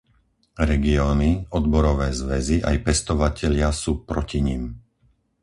[0.71, 4.63] Regióny, odborové zväzy aj pestovatelia sú proti nim.